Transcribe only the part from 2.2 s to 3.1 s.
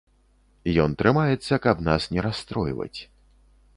расстройваць.